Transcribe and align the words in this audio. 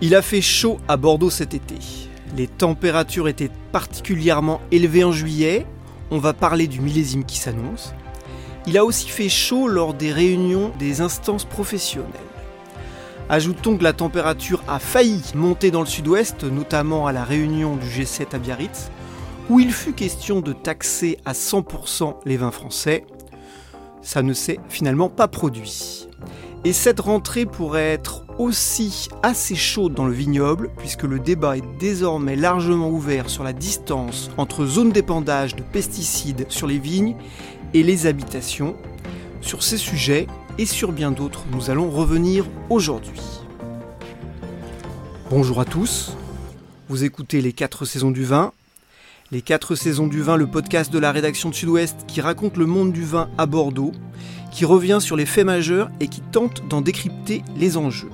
Il 0.00 0.14
a 0.14 0.22
fait 0.22 0.40
chaud 0.40 0.78
à 0.86 0.96
Bordeaux 0.96 1.28
cet 1.28 1.54
été. 1.54 1.74
Les 2.36 2.46
températures 2.46 3.26
étaient 3.26 3.50
particulièrement 3.72 4.60
élevées 4.70 5.02
en 5.02 5.10
juillet. 5.10 5.66
On 6.12 6.18
va 6.18 6.34
parler 6.34 6.68
du 6.68 6.80
millésime 6.80 7.24
qui 7.24 7.36
s'annonce. 7.36 7.94
Il 8.68 8.78
a 8.78 8.84
aussi 8.84 9.08
fait 9.08 9.28
chaud 9.28 9.66
lors 9.66 9.94
des 9.94 10.12
réunions 10.12 10.70
des 10.78 11.00
instances 11.00 11.44
professionnelles. 11.44 12.12
Ajoutons 13.28 13.76
que 13.76 13.82
la 13.82 13.92
température 13.92 14.62
a 14.68 14.78
failli 14.78 15.20
monter 15.34 15.72
dans 15.72 15.80
le 15.80 15.86
sud-ouest, 15.86 16.44
notamment 16.44 17.08
à 17.08 17.12
la 17.12 17.24
réunion 17.24 17.74
du 17.74 17.86
G7 17.86 18.36
à 18.36 18.38
Biarritz, 18.38 18.92
où 19.50 19.58
il 19.58 19.72
fut 19.72 19.94
question 19.94 20.40
de 20.40 20.52
taxer 20.52 21.18
à 21.24 21.32
100% 21.32 22.18
les 22.24 22.36
vins 22.36 22.52
français. 22.52 23.04
Ça 24.00 24.22
ne 24.22 24.32
s'est 24.32 24.60
finalement 24.68 25.08
pas 25.08 25.26
produit. 25.26 26.06
Et 26.64 26.72
cette 26.72 27.00
rentrée 27.00 27.46
pourrait 27.46 27.94
être 27.94 28.27
aussi 28.38 29.08
assez 29.22 29.54
chaude 29.54 29.94
dans 29.94 30.06
le 30.06 30.12
vignoble, 30.12 30.70
puisque 30.78 31.02
le 31.02 31.18
débat 31.18 31.56
est 31.56 31.78
désormais 31.78 32.36
largement 32.36 32.88
ouvert 32.88 33.28
sur 33.28 33.44
la 33.44 33.52
distance 33.52 34.30
entre 34.36 34.64
zone 34.64 34.92
d'épandage 34.92 35.56
de 35.56 35.62
pesticides 35.62 36.46
sur 36.48 36.66
les 36.66 36.78
vignes 36.78 37.16
et 37.74 37.82
les 37.82 38.06
habitations. 38.06 38.76
Sur 39.40 39.62
ces 39.62 39.76
sujets 39.76 40.26
et 40.58 40.66
sur 40.66 40.92
bien 40.92 41.10
d'autres, 41.10 41.44
nous 41.52 41.70
allons 41.70 41.90
revenir 41.90 42.44
aujourd'hui. 42.70 43.20
Bonjour 45.30 45.60
à 45.60 45.64
tous, 45.64 46.16
vous 46.88 47.04
écoutez 47.04 47.40
les 47.40 47.52
4 47.52 47.84
saisons 47.84 48.10
du 48.10 48.24
vin. 48.24 48.52
Les 49.30 49.42
4 49.42 49.74
saisons 49.74 50.06
du 50.06 50.22
vin, 50.22 50.36
le 50.36 50.46
podcast 50.46 50.90
de 50.90 50.98
la 50.98 51.12
rédaction 51.12 51.50
de 51.50 51.54
Sud-Ouest 51.54 52.06
qui 52.06 52.22
raconte 52.22 52.56
le 52.56 52.64
monde 52.64 52.92
du 52.92 53.04
vin 53.04 53.28
à 53.36 53.44
Bordeaux, 53.44 53.92
qui 54.50 54.64
revient 54.64 54.98
sur 55.00 55.16
les 55.16 55.26
faits 55.26 55.44
majeurs 55.44 55.90
et 56.00 56.08
qui 56.08 56.22
tente 56.22 56.66
d'en 56.68 56.80
décrypter 56.80 57.42
les 57.56 57.76
enjeux. 57.76 58.08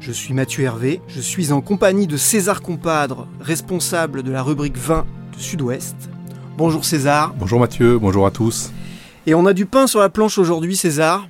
Je 0.00 0.12
suis 0.12 0.32
Mathieu 0.32 0.62
Hervé, 0.62 1.00
je 1.08 1.20
suis 1.20 1.50
en 1.50 1.60
compagnie 1.60 2.06
de 2.06 2.16
César 2.16 2.62
Compadre, 2.62 3.26
responsable 3.40 4.22
de 4.22 4.30
la 4.30 4.42
rubrique 4.44 4.76
vin 4.76 5.04
de 5.36 5.40
Sud-Ouest. 5.40 5.96
Bonjour 6.56 6.84
César. 6.84 7.34
Bonjour 7.36 7.58
Mathieu, 7.58 7.98
bonjour 7.98 8.24
à 8.24 8.30
tous. 8.30 8.70
Et 9.26 9.34
on 9.34 9.44
a 9.44 9.52
du 9.52 9.66
pain 9.66 9.88
sur 9.88 9.98
la 9.98 10.08
planche 10.08 10.38
aujourd'hui 10.38 10.76
César, 10.76 11.28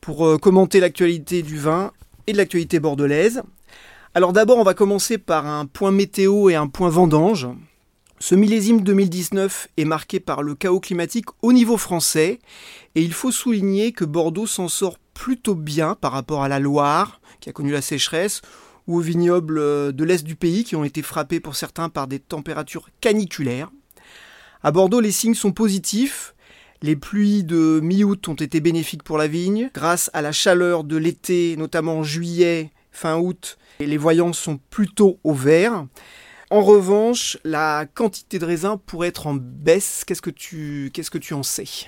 pour 0.00 0.26
euh, 0.26 0.38
commenter 0.38 0.80
l'actualité 0.80 1.42
du 1.42 1.58
vin 1.58 1.92
et 2.26 2.32
de 2.32 2.38
l'actualité 2.38 2.80
bordelaise. 2.80 3.42
Alors 4.14 4.32
d'abord 4.32 4.56
on 4.56 4.64
va 4.64 4.74
commencer 4.74 5.18
par 5.18 5.46
un 5.46 5.66
point 5.66 5.92
météo 5.92 6.48
et 6.48 6.54
un 6.54 6.68
point 6.68 6.88
vendange. 6.88 7.48
Ce 8.18 8.34
millésime 8.34 8.80
2019 8.80 9.68
est 9.76 9.84
marqué 9.84 10.20
par 10.20 10.42
le 10.42 10.54
chaos 10.54 10.80
climatique 10.80 11.26
au 11.42 11.52
niveau 11.52 11.76
français 11.76 12.38
et 12.94 13.02
il 13.02 13.12
faut 13.12 13.30
souligner 13.30 13.92
que 13.92 14.06
Bordeaux 14.06 14.46
s'en 14.46 14.68
sort 14.68 14.98
plutôt 15.12 15.54
bien 15.54 15.94
par 15.94 16.12
rapport 16.12 16.42
à 16.42 16.48
la 16.48 16.58
Loire 16.58 17.19
qui 17.40 17.48
a 17.48 17.52
connu 17.52 17.72
la 17.72 17.82
sécheresse 17.82 18.42
ou 18.86 18.98
aux 18.98 19.00
vignobles 19.00 19.58
euh, 19.58 19.92
de 19.92 20.04
l'est 20.04 20.24
du 20.24 20.36
pays 20.36 20.64
qui 20.64 20.76
ont 20.76 20.84
été 20.84 21.02
frappés 21.02 21.40
pour 21.40 21.56
certains 21.56 21.88
par 21.88 22.06
des 22.06 22.18
températures 22.18 22.88
caniculaires. 23.00 23.70
À 24.62 24.72
Bordeaux, 24.72 25.00
les 25.00 25.12
signes 25.12 25.34
sont 25.34 25.52
positifs. 25.52 26.34
Les 26.82 26.96
pluies 26.96 27.44
de 27.44 27.80
mi-août 27.82 28.28
ont 28.28 28.34
été 28.34 28.60
bénéfiques 28.60 29.02
pour 29.02 29.18
la 29.18 29.26
vigne. 29.26 29.70
Grâce 29.74 30.10
à 30.12 30.22
la 30.22 30.32
chaleur 30.32 30.84
de 30.84 30.96
l'été, 30.96 31.56
notamment 31.56 31.98
en 31.98 32.02
juillet, 32.02 32.70
fin 32.90 33.18
août, 33.18 33.58
les 33.80 33.96
voyants 33.96 34.32
sont 34.32 34.58
plutôt 34.70 35.18
au 35.24 35.34
vert. 35.34 35.86
En 36.50 36.62
revanche, 36.62 37.38
la 37.44 37.86
quantité 37.86 38.38
de 38.38 38.44
raisin 38.44 38.76
pourrait 38.76 39.08
être 39.08 39.26
en 39.26 39.34
baisse. 39.34 40.04
Qu'est-ce 40.06 40.22
que 40.22 40.30
tu, 40.30 40.90
qu'est-ce 40.92 41.10
que 41.10 41.18
tu 41.18 41.32
en 41.32 41.42
sais? 41.42 41.86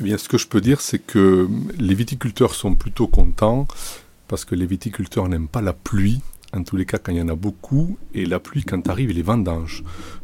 Eh 0.00 0.04
bien, 0.04 0.18
ce 0.18 0.28
que 0.28 0.38
je 0.38 0.48
peux 0.48 0.60
dire, 0.60 0.80
c'est 0.80 0.98
que 0.98 1.48
les 1.78 1.94
viticulteurs 1.94 2.54
sont 2.54 2.74
plutôt 2.74 3.06
contents 3.06 3.68
parce 4.30 4.44
que 4.44 4.54
les 4.54 4.64
viticulteurs 4.64 5.28
n'aiment 5.28 5.48
pas 5.48 5.60
la 5.60 5.72
pluie, 5.72 6.20
en 6.52 6.62
tous 6.62 6.76
les 6.76 6.86
cas 6.86 6.98
quand 6.98 7.10
il 7.10 7.18
y 7.18 7.20
en 7.20 7.28
a 7.28 7.34
beaucoup, 7.34 7.98
et 8.14 8.24
la 8.24 8.38
pluie 8.38 8.62
quand 8.62 8.88
arrive 8.88 9.10
les 9.10 9.22
vendanges. 9.22 9.82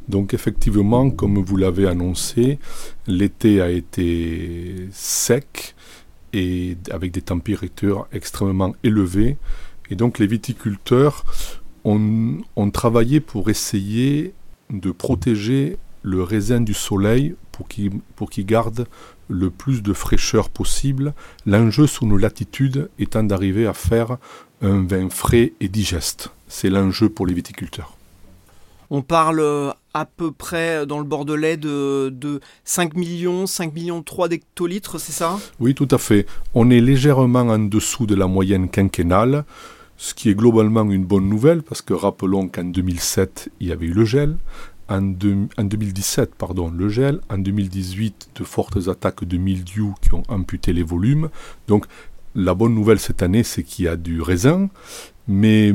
Donc 0.08 0.32
effectivement, 0.32 1.10
comme 1.10 1.42
vous 1.42 1.56
l'avez 1.56 1.88
annoncé, 1.88 2.60
l'été 3.08 3.60
a 3.60 3.68
été 3.68 4.88
sec 4.92 5.74
et 6.32 6.76
avec 6.92 7.10
des 7.10 7.20
températures 7.20 8.06
extrêmement 8.12 8.76
élevées. 8.84 9.38
Et 9.90 9.96
donc 9.96 10.20
les 10.20 10.28
viticulteurs 10.28 11.24
on, 11.84 12.70
travaillait 12.70 13.20
pour 13.20 13.50
essayer 13.50 14.34
de 14.70 14.92
protéger 14.92 15.78
le 16.02 16.22
raisin 16.22 16.60
du 16.60 16.74
soleil 16.74 17.34
pour 18.16 18.30
qu'il 18.30 18.46
garde 18.46 18.86
le 19.28 19.50
plus 19.50 19.82
de 19.82 19.92
fraîcheur 19.92 20.48
possible. 20.48 21.14
L'enjeu 21.46 21.86
sous 21.86 22.06
nos 22.06 22.16
latitudes 22.16 22.90
étant 22.98 23.22
d'arriver 23.22 23.66
à 23.66 23.72
faire 23.72 24.18
un 24.62 24.84
vin 24.84 25.10
frais 25.10 25.52
et 25.60 25.68
digeste. 25.68 26.30
C'est 26.48 26.70
l'enjeu 26.70 27.08
pour 27.08 27.26
les 27.26 27.34
viticulteurs. 27.34 27.96
On 28.88 29.02
parle 29.02 29.40
euh, 29.40 29.72
à 29.94 30.04
peu 30.04 30.30
près 30.30 30.86
dans 30.86 30.98
le 30.98 31.04
Bordelais 31.04 31.56
de, 31.56 32.08
de 32.10 32.40
5 32.64 32.94
millions, 32.94 33.46
5 33.46 33.74
millions 33.74 34.00
3 34.00 34.28
d'hectolitres, 34.28 35.00
c'est 35.00 35.12
ça? 35.12 35.40
Oui, 35.58 35.74
tout 35.74 35.88
à 35.90 35.98
fait. 35.98 36.24
On 36.54 36.70
est 36.70 36.80
légèrement 36.80 37.40
en 37.40 37.58
dessous 37.58 38.06
de 38.06 38.14
la 38.14 38.28
moyenne 38.28 38.68
quinquennale 38.68 39.44
ce 39.96 40.14
qui 40.14 40.28
est 40.28 40.34
globalement 40.34 40.82
une 40.90 41.04
bonne 41.04 41.28
nouvelle, 41.28 41.62
parce 41.62 41.82
que 41.82 41.94
rappelons 41.94 42.48
qu'en 42.48 42.64
2007, 42.64 43.50
il 43.60 43.68
y 43.68 43.72
avait 43.72 43.86
eu 43.86 43.92
le 43.92 44.04
gel, 44.04 44.36
en, 44.88 45.00
2017, 45.00 46.34
pardon, 46.34 46.70
le 46.70 46.88
gel, 46.88 47.20
en 47.28 47.38
2018, 47.38 48.30
de 48.34 48.44
fortes 48.44 48.88
attaques 48.88 49.24
de 49.24 49.36
mildiou 49.36 49.94
qui 50.00 50.14
ont 50.14 50.22
amputé 50.28 50.72
les 50.72 50.82
volumes. 50.82 51.28
Donc, 51.68 51.86
la 52.34 52.54
bonne 52.54 52.74
nouvelle 52.74 52.98
cette 52.98 53.22
année, 53.22 53.42
c'est 53.42 53.62
qu'il 53.62 53.86
y 53.86 53.88
a 53.88 53.96
du 53.96 54.20
raisin, 54.20 54.68
mais 55.26 55.74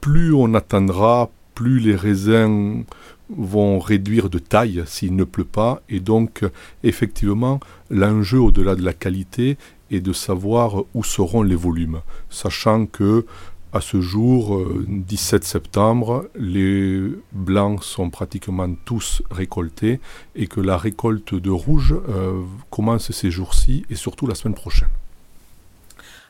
plus 0.00 0.32
on 0.32 0.54
attendra, 0.54 1.30
plus 1.54 1.80
les 1.80 1.96
raisins 1.96 2.84
vont 3.30 3.78
réduire 3.78 4.30
de 4.30 4.38
taille 4.38 4.82
s'il 4.86 5.14
ne 5.14 5.24
pleut 5.24 5.44
pas, 5.44 5.82
et 5.88 6.00
donc, 6.00 6.44
effectivement, 6.82 7.60
l'enjeu 7.90 8.40
au-delà 8.40 8.74
de 8.74 8.84
la 8.84 8.94
qualité 8.94 9.58
et 9.90 10.00
de 10.00 10.12
savoir 10.12 10.84
où 10.94 11.04
seront 11.04 11.42
les 11.42 11.56
volumes, 11.56 12.00
sachant 12.30 12.86
que 12.86 13.26
à 13.72 13.80
ce 13.80 14.00
jour, 14.00 14.66
17 14.86 15.42
euh, 15.42 15.46
septembre, 15.46 16.28
les 16.34 17.02
blancs 17.32 17.84
sont 17.84 18.08
pratiquement 18.08 18.72
tous 18.84 19.22
récoltés 19.30 20.00
et 20.34 20.46
que 20.46 20.60
la 20.60 20.78
récolte 20.78 21.34
de 21.34 21.50
rouge 21.50 21.94
euh, 22.08 22.42
commence 22.70 23.10
ces 23.12 23.30
jours-ci 23.30 23.84
et 23.90 23.94
surtout 23.94 24.26
la 24.26 24.34
semaine 24.34 24.54
prochaine. 24.54 24.88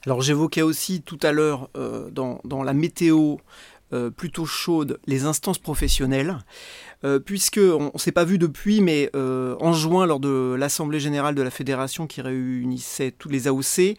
Alors 0.05 0.21
j'évoquais 0.21 0.63
aussi 0.63 1.03
tout 1.03 1.19
à 1.23 1.33
l'heure 1.33 1.69
euh, 1.77 2.11
dans, 2.11 2.41
dans, 2.45 2.63
la 2.63 2.73
météo 2.73 3.37
plutôt 4.19 4.45
chaude 4.45 5.01
les 5.07 5.25
instances 5.25 5.59
professionnelles. 5.59 6.37
Euh, 7.05 7.21
puisque 7.21 7.59
on 7.59 7.93
ne 7.95 7.99
s'est 7.99 8.13
pas 8.13 8.25
vu 8.25 8.39
depuis, 8.39 8.81
mais 8.81 9.11
euh, 9.15 9.55
en 9.61 9.73
juin, 9.73 10.05
lors 10.07 10.19
de 10.19 10.57
l'Assemblée 10.59 10.99
générale 10.99 11.35
de 11.35 11.43
la 11.43 11.51
Fédération 11.51 12.09
qui 12.09 12.21
réunissait 12.21 13.13
tous 13.13 13.29
les 13.29 13.47
AOC, 13.47 13.97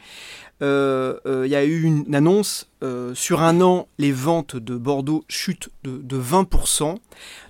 euh, 0.62 1.18
il 1.46 1.50
y 1.50 1.56
a 1.56 1.64
eu 1.64 1.84
une 1.84 2.14
annonce 2.14 2.70
sur 3.14 3.42
un 3.42 3.62
an, 3.62 3.88
les 3.98 4.12
ventes 4.12 4.56
de 4.56 4.76
Bordeaux 4.76 5.24
chutent 5.30 5.70
de, 5.84 6.20
20%. 6.20 6.98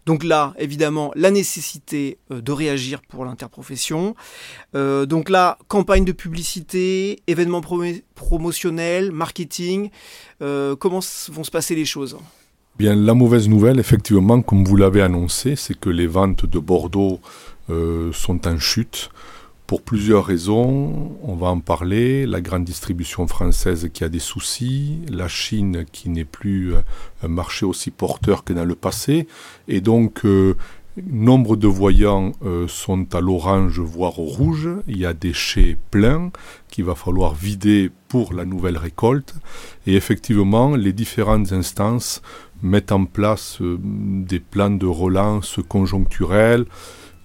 Donc 0.06 0.24
là, 0.24 0.54
évidemment, 0.58 1.12
la 1.16 1.32
nécessité 1.32 2.18
de 2.30 2.52
réagir 2.52 3.02
pour 3.02 3.26
l'interprofession. 3.26 4.16
donc 4.74 5.30
là, 5.30 5.58
campagne 5.68 6.06
de 6.06 6.12
publicité, 6.12 7.22
événements 7.28 7.62
promotionnels, 8.16 9.12
marketing. 9.12 9.90
comment 10.40 11.00
vont 11.30 11.44
se 11.44 11.52
passer 11.52 11.76
les 11.76 11.86
choses? 11.86 12.18
La 12.82 13.14
mauvaise 13.14 13.50
nouvelle, 13.50 13.78
effectivement, 13.78 14.42
comme 14.42 14.64
vous 14.64 14.78
l'avez 14.78 15.02
annoncé, 15.02 15.58
c'est 15.58 15.78
que 15.78 15.90
les 15.90 16.08
ventes 16.08 16.46
de 16.46 16.60
Bordeaux 16.60 17.20
euh, 17.70 18.14
sont 18.14 18.48
en 18.48 18.58
chute 18.58 19.10
pour 19.68 19.82
plusieurs 19.82 20.26
raisons. 20.26 21.18
On 21.22 21.36
va 21.36 21.48
en 21.48 21.60
parler. 21.60 22.26
La 22.26 22.40
grande 22.40 22.64
distribution 22.64 23.28
française 23.28 23.90
qui 23.94 24.06
a 24.06 24.10
des 24.10 24.20
soucis, 24.20 25.00
la 25.12 25.28
Chine 25.28 25.84
qui 25.92 26.08
n'est 26.08 26.24
plus 26.24 26.74
euh, 26.74 26.80
un 27.22 27.28
marché 27.28 27.66
aussi 27.66 27.92
porteur 27.92 28.46
que 28.46 28.54
dans 28.54 28.64
le 28.64 28.76
passé, 28.76 29.28
et 29.68 29.82
donc 29.82 30.24
euh, 30.24 30.56
Nombre 31.08 31.56
de 31.56 31.68
voyants 31.68 32.32
sont 32.68 33.14
à 33.16 33.22
l'orange, 33.22 33.80
voire 33.80 34.20
au 34.20 34.26
rouge. 34.26 34.70
Il 34.88 34.98
y 34.98 35.06
a 35.06 35.14
des 35.14 35.34
chais 35.34 35.78
pleins 35.92 36.32
qu'il 36.70 36.86
va 36.86 36.96
falloir 36.96 37.34
vider 37.34 37.92
pour 38.08 38.34
la 38.34 38.46
nouvelle 38.46 38.78
récolte. 38.78 39.36
Et 39.88 39.96
effectivement, 39.96 40.76
les 40.76 40.94
différentes 40.94 41.52
instances 41.52 42.22
mettent 42.62 42.92
en 42.92 43.06
place 43.06 43.62
euh, 43.62 43.78
des 43.82 44.40
plans 44.40 44.70
de 44.70 44.86
relance 44.86 45.60
conjoncturels. 45.68 46.66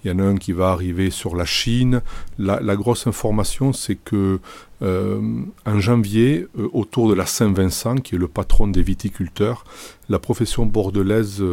Il 0.05 0.09
y 0.09 0.11
en 0.11 0.19
a 0.19 0.23
un 0.23 0.35
qui 0.35 0.51
va 0.51 0.69
arriver 0.69 1.09
sur 1.09 1.35
la 1.35 1.45
Chine. 1.45 2.03
La, 2.37 2.75
grosse 2.75 3.07
information, 3.07 3.73
c'est 3.73 3.95
que 3.95 4.39
euh, 4.83 5.41
en 5.65 5.79
janvier, 5.79 6.45
euh, 6.59 6.69
autour 6.73 7.09
de 7.09 7.15
la 7.15 7.25
Saint-Vincent, 7.25 7.95
qui 7.95 8.13
est 8.13 8.19
le 8.19 8.27
patron 8.27 8.67
des 8.67 8.83
viticulteurs, 8.83 9.63
la 10.07 10.19
profession 10.19 10.67
bordelaise 10.67 11.43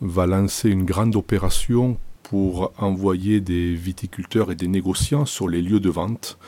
va 0.00 0.26
lancer 0.26 0.70
une 0.70 0.86
grande 0.86 1.16
opération 1.16 1.98
pour 2.22 2.72
envoyer 2.78 3.42
des 3.42 3.74
viticulteurs 3.74 4.50
et 4.52 4.54
des 4.54 4.68
négociants 4.68 5.26
sur 5.26 5.46
les 5.46 5.60
lieux 5.60 5.80
de 5.80 5.90
vente, 5.90 6.38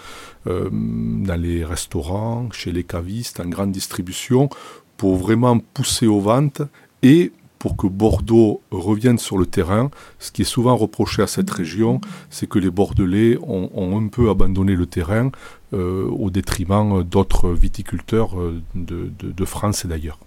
dans 0.47 1.41
les 1.41 1.65
restaurants, 1.65 2.51
chez 2.53 2.73
les 2.73 2.85
cavistes, 2.85 3.41
en 3.41 3.49
grande 3.49 3.73
distribution, 3.73 4.49
pour 4.97 5.17
vraiment 5.17 5.59
pousser 5.59 6.07
aux 6.07 6.21
ventes 6.21 6.63
et 7.03 7.33
pour 7.61 7.77
que 7.77 7.87
Bordeaux 7.87 8.63
revienne 8.73 9.19
sur 9.19 9.39
le 9.39 9.47
terrain. 9.47 9.91
Ce 10.19 10.33
qui 10.33 10.43
est 10.43 10.47
souvent 10.47 10.77
reproché 10.77 11.23
à 11.23 11.29
cette 11.29 11.51
région, 11.51 12.01
c'est 12.31 12.49
que 12.49 12.59
les 12.59 12.71
Bordelais 12.71 13.39
ont, 13.43 14.01
un 14.01 14.09
peu 14.09 14.31
abandonné 14.31 14.75
le 14.75 14.87
terrain 14.87 15.31
euh, 15.75 16.09
au 16.09 16.31
détriment 16.31 17.05
d'autres 17.05 17.51
viticulteurs 17.51 18.41
euh, 18.41 18.61
de, 18.75 19.45
France 19.45 19.85
et 19.85 19.89
d'ailleurs. 19.89 20.19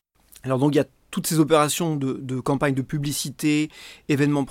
Alors 0.43 0.59
donc 0.59 0.75
il 0.75 0.77
y 0.77 0.81
a 0.81 0.85
toutes 1.09 1.25
ces 1.25 1.39
opérations 1.39 1.95
de, 1.95 2.39
campagne 2.39 2.75
de 2.75 2.81
publicité, 2.83 3.69
événements 4.09 4.45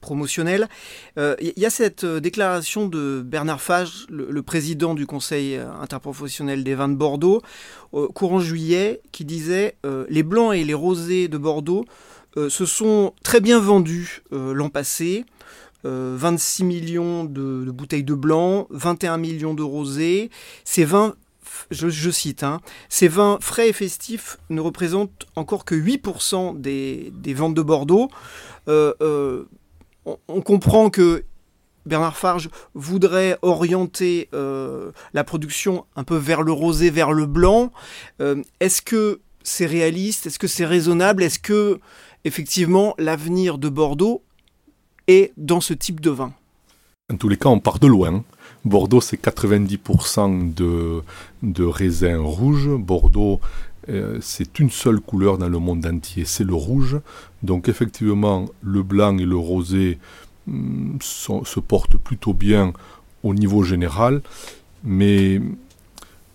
promotionnels. 0.00 0.68
Il 1.16 1.22
euh, 1.22 1.36
y 1.40 1.66
a 1.66 1.70
cette 1.70 2.04
déclaration 2.04 2.86
de 2.86 3.22
Bernard 3.24 3.60
Fage, 3.60 4.06
le, 4.08 4.42
président 4.42 4.94
du 4.94 5.06
Conseil 5.06 5.56
interprofessionnel 5.56 6.62
des 6.62 6.76
vins 6.76 6.88
de 6.88 6.94
Bordeaux, 6.94 7.42
courant 8.14 8.40
juillet, 8.40 9.00
qui 9.10 9.24
disait 9.24 9.76
Les 10.08 10.22
blancs 10.22 10.54
et 10.54 10.64
les 10.64 10.74
rosés 10.74 11.26
de 11.28 11.38
Bordeaux 11.38 11.84
se 12.48 12.66
sont 12.66 13.14
très 13.22 13.40
bien 13.40 13.58
vendus 13.58 14.22
l'an 14.30 14.68
passé. 14.68 15.24
26 15.84 16.64
millions 16.64 17.24
de, 17.24 17.70
bouteilles 17.70 18.04
de 18.04 18.14
blanc, 18.14 18.66
21 18.70 19.16
millions 19.16 19.54
de 19.54 19.62
rosés. 19.62 20.30
Ces 20.64 20.84
vins 20.84 21.14
je, 21.70 22.10
cite, 22.10 22.42
hein, 22.42 22.60
ces 22.88 23.08
vins 23.08 23.38
frais 23.40 23.68
et 23.68 23.72
festifs 23.72 24.38
ne 24.50 24.60
représentent 24.60 25.26
encore 25.36 25.64
que 25.64 25.74
8% 25.74 26.60
des, 26.60 27.12
ventes 27.34 27.54
de 27.54 27.62
Bordeaux. 27.62 28.08
Euh, 28.68 28.94
euh, 29.00 29.44
on, 30.04 30.40
comprend 30.40 30.90
que 30.90 31.24
Bernard 31.86 32.16
Farge 32.16 32.48
voudrait 32.74 33.38
orienter 33.42 34.28
euh, 34.34 34.92
la 35.12 35.24
production 35.24 35.84
un 35.96 36.04
peu 36.04 36.16
vers 36.16 36.42
le 36.42 36.52
rosé, 36.52 36.90
vers 36.90 37.12
le 37.12 37.26
blanc. 37.26 37.72
Est-ce 38.60 38.82
que 38.82 39.20
c'est 39.42 39.66
réaliste? 39.66 40.26
Est-ce 40.26 40.38
que 40.38 40.46
c'est 40.46 40.66
raisonnable? 40.66 41.22
Est-ce 41.22 41.38
que 41.38 41.80
effectivement 42.24 42.94
l'avenir 42.98 43.58
de 43.58 43.68
Bordeaux 43.68 44.22
est 45.06 45.32
dans 45.36 45.60
ce 45.60 45.74
type 45.74 46.00
de 46.00 46.10
vin 46.10 46.32
En 47.12 47.16
tous 47.16 47.28
les 47.28 47.36
cas, 47.36 47.48
on 47.48 47.60
part 47.60 47.78
de 47.78 47.86
loin. 47.86 48.24
Bordeaux, 48.64 49.00
c'est 49.00 49.20
90% 49.20 50.54
de, 50.54 51.02
de 51.42 51.64
raisins 51.64 52.18
rouges. 52.18 52.68
Bordeaux, 52.68 53.40
euh, 53.88 54.18
c'est 54.20 54.58
une 54.58 54.70
seule 54.70 55.00
couleur 55.00 55.38
dans 55.38 55.48
le 55.48 55.58
monde 55.58 55.86
entier, 55.86 56.24
c'est 56.24 56.44
le 56.44 56.54
rouge. 56.54 56.98
Donc 57.42 57.68
effectivement, 57.68 58.46
le 58.62 58.82
blanc 58.82 59.16
et 59.18 59.24
le 59.24 59.36
rosé 59.36 59.98
mm, 60.46 60.98
se 61.00 61.60
portent 61.60 61.96
plutôt 61.96 62.34
bien 62.34 62.72
au 63.22 63.34
niveau 63.34 63.62
général. 63.62 64.20
Mais 64.84 65.40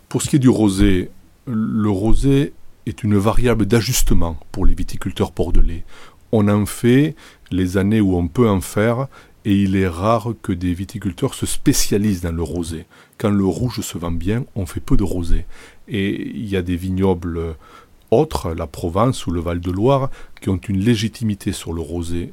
pour 0.09 0.21
ce 0.21 0.29
qui 0.29 0.37
est 0.37 0.39
du 0.39 0.49
rosé, 0.49 1.11
le 1.45 1.89
rosé 1.89 2.53
est 2.85 3.03
une 3.03 3.17
variable 3.17 3.65
d'ajustement 3.65 4.37
pour 4.51 4.65
les 4.65 4.73
viticulteurs 4.73 5.31
bordelais. 5.31 5.83
On 6.31 6.47
en 6.47 6.65
fait 6.65 7.15
les 7.51 7.77
années 7.77 8.01
où 8.01 8.17
on 8.17 8.27
peut 8.27 8.49
en 8.49 8.61
faire 8.61 9.07
et 9.45 9.55
il 9.55 9.75
est 9.75 9.87
rare 9.87 10.33
que 10.41 10.53
des 10.53 10.73
viticulteurs 10.73 11.33
se 11.33 11.45
spécialisent 11.45 12.21
dans 12.21 12.31
le 12.31 12.43
rosé. 12.43 12.85
Quand 13.17 13.29
le 13.29 13.45
rouge 13.45 13.81
se 13.81 13.97
vend 13.97 14.11
bien, 14.11 14.45
on 14.55 14.65
fait 14.65 14.79
peu 14.79 14.97
de 14.97 15.03
rosé. 15.03 15.45
Et 15.87 16.29
il 16.29 16.47
y 16.47 16.55
a 16.55 16.61
des 16.61 16.77
vignobles 16.77 17.55
autres, 18.09 18.53
la 18.53 18.67
Provence 18.67 19.27
ou 19.27 19.31
le 19.31 19.41
Val-de-Loire, 19.41 20.09
qui 20.41 20.49
ont 20.49 20.57
une 20.57 20.79
légitimité 20.79 21.51
sur 21.51 21.73
le 21.73 21.81
rosé. 21.81 22.31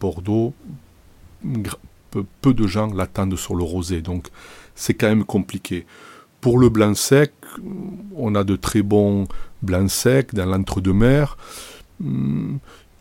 Bordeaux, 0.00 0.54
peu, 2.40 2.54
de 2.54 2.66
gens 2.66 2.92
l'attendent 2.92 3.36
sur 3.36 3.54
le 3.54 3.64
rosé, 3.64 4.02
donc 4.02 4.28
c'est 4.74 4.94
quand 4.94 5.08
même 5.08 5.24
compliqué. 5.24 5.86
Pour 6.42 6.58
le 6.58 6.68
blanc 6.70 6.96
sec, 6.96 7.32
on 8.16 8.34
a 8.34 8.42
de 8.42 8.56
très 8.56 8.82
bons 8.82 9.28
blancs 9.62 9.90
secs 9.90 10.34
dans 10.34 10.44
l'entre-deux-mer. 10.44 11.36
Hmm, 12.00 12.56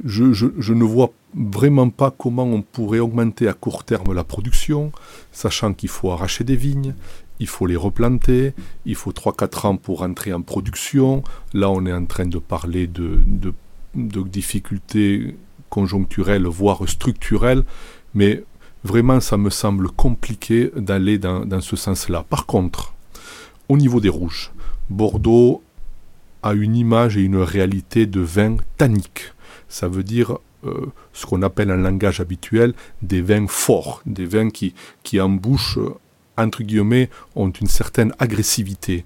je, 0.05 0.73
ne 0.73 0.83
vois 0.83 1.11
vraiment 1.33 1.89
pas 1.89 2.11
comment 2.11 2.43
on 2.43 2.61
pourrait 2.61 2.99
augmenter 2.99 3.47
à 3.47 3.53
court 3.53 3.83
terme 3.83 4.13
la 4.13 4.23
production, 4.23 4.91
sachant 5.31 5.73
qu'il 5.73 5.89
faut 5.89 6.11
arracher 6.11 6.43
des 6.43 6.55
vignes, 6.55 6.93
il 7.39 7.47
faut 7.47 7.65
les 7.65 7.75
replanter, 7.75 8.53
il 8.85 8.93
faut 8.93 9.11
3-4 9.11 9.65
ans 9.65 9.77
pour 9.77 10.03
entrer 10.03 10.33
en 10.33 10.44
production. 10.44 11.23
Là, 11.55 11.71
on 11.71 11.87
est 11.87 11.94
en 11.94 12.05
train 12.05 12.27
de 12.27 12.37
parler 12.37 12.85
de, 12.85 13.23
difficultés 13.95 15.35
conjoncturelles, 15.71 16.45
voire 16.45 16.87
structurelles, 16.87 17.63
mais 18.13 18.44
vraiment, 18.83 19.19
ça 19.19 19.37
me 19.37 19.49
semble 19.49 19.89
compliqué 19.89 20.69
d'aller 20.75 21.17
dans 21.17 21.61
ce 21.61 21.75
sens-là. 21.75 22.23
Par 22.29 22.45
contre, 22.45 22.94
au 23.71 23.77
niveau 23.77 24.00
des 24.00 24.09
rouges, 24.09 24.51
Bordeaux 24.89 25.63
a 26.44 26.53
une 26.53 26.75
image 26.75 27.18
et 27.18 27.21
une 27.21 27.38
réalité 27.38 28.06
de 28.06 28.19
vin 28.19 28.57
tannique 28.77 29.33
ça 29.71 29.88
veut 29.88 30.03
dire 30.03 30.38
euh, 30.65 30.88
ce 31.13 31.25
qu'on 31.25 31.41
appelle 31.41 31.71
en 31.71 31.77
langage 31.77 32.19
habituel 32.19 32.73
des 33.01 33.21
vins 33.21 33.47
forts, 33.47 34.01
des 34.06 34.25
vins 34.25 34.50
qui, 34.50 34.75
qui 35.01 35.19
en 35.19 35.29
bouche, 35.29 35.77
euh, 35.77 35.89
entre 36.38 36.63
guillemets, 36.63 37.09
ont 37.35 37.50
une 37.50 37.68
certaine 37.68 38.13
agressivité. 38.19 39.06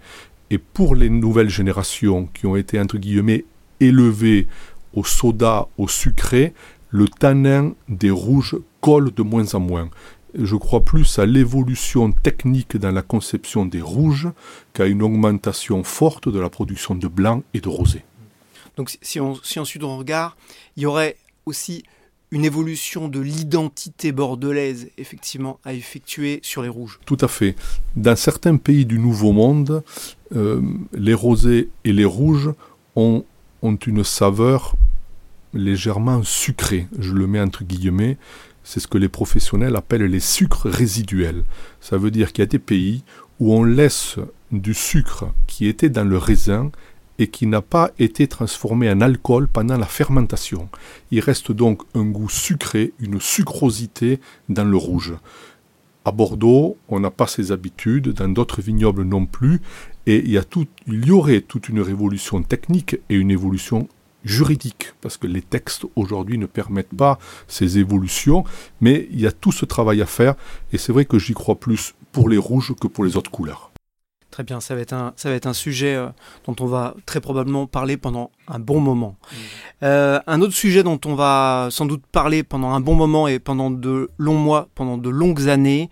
Et 0.49 0.57
pour 0.57 0.95
les 0.95 1.09
nouvelles 1.09 1.49
générations 1.49 2.27
qui 2.33 2.45
ont 2.45 2.55
été, 2.55 2.79
entre 2.79 2.97
guillemets, 2.97 3.45
élevées 3.79 4.47
au 4.93 5.03
soda, 5.03 5.67
au 5.77 5.87
sucré, 5.87 6.53
le 6.89 7.07
tanin 7.07 7.73
des 7.89 8.11
rouges 8.11 8.57
colle 8.81 9.13
de 9.13 9.21
moins 9.21 9.53
en 9.53 9.59
moins. 9.59 9.89
Je 10.37 10.55
crois 10.55 10.83
plus 10.83 11.19
à 11.19 11.25
l'évolution 11.25 12.11
technique 12.11 12.77
dans 12.77 12.91
la 12.91 13.01
conception 13.01 13.65
des 13.65 13.81
rouges 13.81 14.29
qu'à 14.73 14.85
une 14.85 15.01
augmentation 15.01 15.83
forte 15.83 16.29
de 16.29 16.39
la 16.39 16.49
production 16.49 16.95
de 16.95 17.07
blanc 17.07 17.43
et 17.53 17.61
de 17.61 17.69
rosé. 17.69 18.03
Donc 18.77 18.97
si, 19.01 19.19
on, 19.19 19.35
si 19.35 19.59
on 19.59 19.97
regarde, 19.97 20.33
il 20.75 20.83
y 20.83 20.85
aurait 20.85 21.15
aussi 21.45 21.83
une 22.31 22.43
évolution 22.43 23.07
de 23.07 23.19
l'identité 23.19 24.11
bordelaise, 24.11 24.89
effectivement, 24.97 25.59
à 25.63 25.73
effectuer 25.73 26.39
sur 26.43 26.61
les 26.61 26.69
rouges. 26.69 26.99
Tout 27.05 27.17
à 27.21 27.27
fait. 27.27 27.55
Dans 27.95 28.15
certains 28.17 28.57
pays 28.57 28.85
du 28.85 28.99
Nouveau 28.99 29.31
Monde, 29.31 29.83
euh, 30.35 30.61
les 30.91 31.13
rosés 31.13 31.69
et 31.83 31.93
les 31.93 32.03
rouges 32.05 32.49
ont, 32.95 33.23
ont 33.61 33.75
une 33.75 34.03
saveur 34.03 34.75
légèrement 35.53 36.23
sucrée. 36.23 36.87
Je 36.99 37.13
le 37.13 37.27
mets 37.27 37.39
entre 37.39 37.63
guillemets. 37.63 38.17
C'est 38.65 38.79
ce 38.79 38.87
que 38.87 38.97
les 38.97 39.09
professionnels 39.09 39.75
appellent 39.75 40.05
les 40.05 40.19
sucres 40.19 40.67
résiduels. 40.67 41.43
Ça 41.79 41.97
veut 41.97 42.09
dire 42.09 42.33
qu'il 42.33 42.41
y 42.41 42.47
a 42.47 42.47
des 42.47 42.59
pays 42.59 43.03
où 43.39 43.53
on 43.53 43.63
laisse 43.63 44.17
du 44.51 44.73
sucre 44.73 45.25
qui 45.45 45.67
était 45.67 45.89
dans 45.89 46.03
le 46.03 46.17
raisin 46.17 46.71
et 47.19 47.27
qui 47.27 47.45
n'a 47.45 47.61
pas 47.61 47.91
été 47.99 48.27
transformé 48.27 48.89
en 48.89 49.01
alcool 49.01 49.47
pendant 49.47 49.77
la 49.77 49.85
fermentation. 49.85 50.67
Il 51.11 51.19
reste 51.19 51.51
donc 51.51 51.83
un 51.93 52.05
goût 52.05 52.27
sucré, 52.27 52.93
une 52.99 53.21
sucrosité 53.21 54.19
dans 54.49 54.65
le 54.65 54.77
rouge. 54.77 55.13
À 56.03 56.11
Bordeaux, 56.11 56.77
on 56.89 56.99
n'a 56.99 57.11
pas 57.11 57.27
ces 57.27 57.51
habitudes, 57.51 58.09
dans 58.09 58.27
d'autres 58.29 58.61
vignobles 58.61 59.03
non 59.03 59.27
plus, 59.27 59.61
et 60.07 60.23
il 60.25 60.33
y, 60.33 60.41
il 60.87 61.05
y 61.05 61.11
aurait 61.11 61.41
toute 61.41 61.69
une 61.69 61.81
révolution 61.81 62.41
technique 62.41 62.97
et 63.09 63.15
une 63.15 63.31
évolution 63.31 63.87
juridique, 64.25 64.93
parce 65.01 65.17
que 65.17 65.27
les 65.27 65.41
textes 65.41 65.85
aujourd'hui 65.95 66.37
ne 66.37 66.47
permettent 66.47 66.95
pas 66.95 67.19
ces 67.47 67.77
évolutions, 67.77 68.43
mais 68.81 69.07
il 69.11 69.21
y 69.21 69.27
a 69.27 69.31
tout 69.31 69.51
ce 69.51 69.65
travail 69.65 70.01
à 70.01 70.05
faire, 70.05 70.35
et 70.73 70.77
c'est 70.77 70.91
vrai 70.91 71.05
que 71.05 71.19
j'y 71.19 71.33
crois 71.33 71.55
plus 71.55 71.93
pour 72.11 72.27
les 72.27 72.37
rouges 72.37 72.73
que 72.79 72.87
pour 72.87 73.05
les 73.05 73.15
autres 73.15 73.31
couleurs. 73.31 73.71
Très 74.31 74.43
bien, 74.43 74.59
ça 74.59 74.75
va 74.75 74.81
être 74.81 74.91
un, 74.91 75.13
ça 75.15 75.29
va 75.29 75.35
être 75.35 75.45
un 75.45 75.53
sujet 75.53 75.95
euh, 75.95 76.07
dont 76.45 76.57
on 76.59 76.65
va 76.65 76.93
très 77.05 77.21
probablement 77.21 77.67
parler 77.67 77.95
pendant 77.95 78.31
un 78.49 78.59
bon 78.59 78.81
moment. 78.81 79.15
Mmh. 79.15 79.35
Euh, 79.83 80.19
un 80.27 80.41
autre 80.41 80.53
sujet 80.53 80.83
dont 80.83 80.99
on 81.05 81.15
va 81.15 81.69
sans 81.71 81.85
doute 81.85 82.03
parler 82.11 82.43
pendant 82.43 82.71
un 82.71 82.81
bon 82.81 82.95
moment 82.95 83.29
et 83.29 83.39
pendant 83.39 83.71
de 83.71 84.09
longs 84.17 84.37
mois, 84.37 84.67
pendant 84.75 84.97
de 84.97 85.09
longues 85.09 85.47
années, 85.47 85.89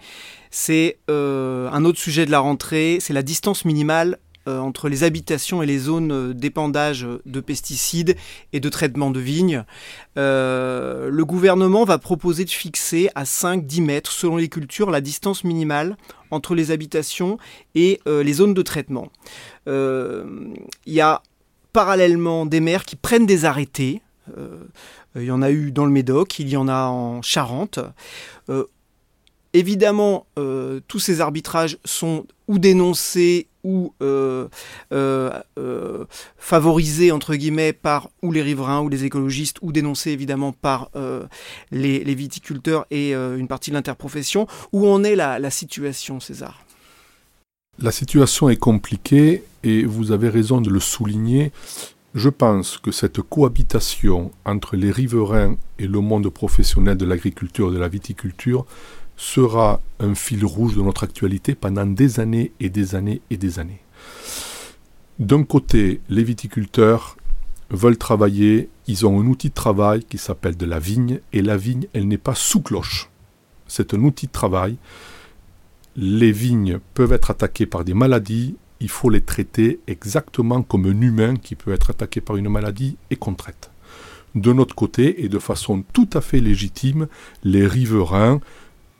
c'est 0.51 0.99
euh, 1.09 1.69
un 1.71 1.85
autre 1.85 1.99
sujet 1.99 2.25
de 2.25 2.31
la 2.31 2.39
rentrée, 2.39 2.97
c'est 2.99 3.13
la 3.13 3.23
distance 3.23 3.63
minimale 3.63 4.19
entre 4.47 4.89
les 4.89 5.03
habitations 5.03 5.61
et 5.63 5.65
les 5.65 5.79
zones 5.79 6.11
euh, 6.11 6.33
d'épandage 6.33 7.07
de 7.25 7.39
pesticides 7.39 8.15
et 8.51 8.59
de 8.59 8.69
traitement 8.69 9.11
de 9.11 9.19
vignes. 9.19 9.63
Euh, 10.17 11.09
le 11.09 11.25
gouvernement 11.25 11.85
va 11.85 11.97
proposer 11.97 12.45
de 12.45 12.49
fixer 12.49 13.09
à 13.15 13.23
5-10 13.23 13.83
mètres, 13.83 14.11
selon 14.11 14.37
les 14.37 14.49
cultures, 14.49 14.91
la 14.91 15.01
distance 15.01 15.43
minimale 15.43 15.97
entre 16.31 16.55
les 16.55 16.71
habitations 16.71 17.37
et 17.75 17.99
les 18.07 18.33
zones 18.33 18.55
de 18.55 18.61
traitement. 18.63 19.11
Il 19.67 20.53
y 20.87 20.99
a 20.99 21.21
parallèlement 21.73 22.47
des 22.47 22.59
maires 22.59 22.85
qui 22.85 22.95
prennent 22.95 23.27
des 23.27 23.45
arrêtés. 23.45 24.01
il 25.15 25.23
y 25.23 25.29
en 25.29 25.43
a 25.43 25.51
eu 25.51 25.71
dans 25.71 25.85
le 25.85 25.91
Médoc, 25.91 26.39
il 26.39 26.49
y 26.49 26.57
en 26.57 26.67
a 26.67 26.87
en 26.87 27.21
Charente. 27.21 27.79
Évidemment, 29.53 30.25
euh, 30.39 30.79
tous 30.87 30.97
ces 30.97 31.21
arbitrages 31.21 31.77
sont 31.85 32.25
ou 32.47 32.57
dénoncés 32.57 33.47
ou 33.63 33.93
euh, 34.01 34.47
euh, 34.91 36.05
favorisés 36.37 37.11
entre 37.11 37.35
guillemets 37.35 37.73
par 37.73 38.09
ou 38.21 38.31
les 38.31 38.41
riverains 38.41 38.81
ou 38.81 38.89
les 38.89 39.05
écologistes 39.05 39.57
ou 39.61 39.71
dénoncés 39.71 40.11
évidemment 40.11 40.51
par 40.51 40.89
les, 41.71 42.15
viticulteurs 42.15 42.85
et 42.91 43.13
une 43.13 43.47
partie 43.47 43.71
de 43.71 43.75
l'interprofession. 43.75 44.47
Où 44.71 44.87
en 44.87 45.03
est 45.03 45.15
la 45.15 45.49
situation, 45.49 46.19
César? 46.19 46.63
La 47.79 47.91
situation 47.91 48.49
est 48.49 48.57
compliquée 48.57 49.43
et 49.63 49.83
vous 49.83 50.11
avez 50.11 50.29
raison 50.29 50.61
de 50.61 50.69
le 50.69 50.79
souligner. 50.79 51.51
je 52.13 52.29
pense 52.29 52.77
que 52.77 52.91
cette 52.91 53.21
cohabitation 53.21 54.31
entre 54.45 54.75
les 54.75 54.91
riverains 54.91 55.57
et 55.79 55.87
le 55.87 55.99
monde 55.99 56.29
professionnel 56.29 56.97
de 56.97 57.05
l'agriculture 57.05 57.71
et 57.71 57.73
de 57.73 57.79
la 57.79 57.87
viticulture 57.87 58.67
sera 59.17 59.81
un 59.99 60.15
fil 60.15 60.45
rouge 60.45 60.75
de 60.75 60.81
notre 60.81 61.03
actualité 61.03 61.55
pendant 61.55 61.85
des 61.85 62.19
années 62.19 62.51
et 62.59 62.69
des 62.69 62.95
années 62.95 63.21
et 63.29 63.37
des 63.37 63.59
années. 63.59 63.81
D'un 65.19 65.43
côté, 65.43 66.01
les 66.09 66.23
viticulteurs 66.23 67.17
veulent 67.69 67.97
travailler, 67.97 68.69
ils 68.87 69.05
ont 69.05 69.19
un 69.19 69.25
outil 69.25 69.49
de 69.49 69.53
travail 69.53 70.03
qui 70.03 70.17
s'appelle 70.17 70.57
de 70.57 70.65
la 70.65 70.79
vigne, 70.79 71.19
et 71.31 71.41
la 71.41 71.57
vigne, 71.57 71.87
elle 71.93 72.07
n'est 72.07 72.17
pas 72.17 72.35
sous 72.35 72.61
cloche. 72.61 73.09
C'est 73.67 73.93
un 73.93 74.03
outil 74.03 74.27
de 74.27 74.31
travail. 74.31 74.77
Les 75.95 76.31
vignes 76.31 76.79
peuvent 76.93 77.13
être 77.13 77.31
attaquées 77.31 77.65
par 77.65 77.83
des 77.83 77.93
maladies, 77.93 78.55
il 78.79 78.89
faut 78.89 79.09
les 79.09 79.21
traiter 79.21 79.79
exactement 79.87 80.61
comme 80.61 80.85
un 80.85 81.01
humain 81.01 81.35
qui 81.35 81.55
peut 81.55 81.71
être 81.71 81.91
attaqué 81.91 82.19
par 82.19 82.35
une 82.35 82.49
maladie 82.49 82.97
et 83.11 83.15
qu'on 83.15 83.33
traite. 83.33 83.71
De 84.35 84.51
notre 84.51 84.75
côté, 84.75 85.23
et 85.23 85.29
de 85.29 85.39
façon 85.39 85.83
tout 85.93 86.09
à 86.13 86.21
fait 86.21 86.39
légitime, 86.39 87.07
les 87.43 87.65
riverains 87.65 88.41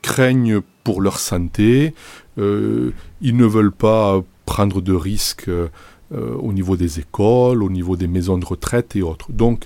craignent 0.04 0.60
pour 0.84 1.00
leur 1.00 1.18
santé, 1.18 1.94
euh, 2.38 2.92
ils 3.20 3.36
ne 3.36 3.46
veulent 3.46 3.72
pas 3.72 4.22
prendre 4.46 4.80
de 4.80 4.92
risques 4.92 5.48
euh, 5.48 5.68
au 6.10 6.52
niveau 6.52 6.76
des 6.76 7.00
écoles, 7.00 7.62
au 7.62 7.70
niveau 7.70 7.96
des 7.96 8.06
maisons 8.06 8.38
de 8.38 8.44
retraite 8.44 8.94
et 8.94 9.02
autres. 9.02 9.32
Donc, 9.32 9.64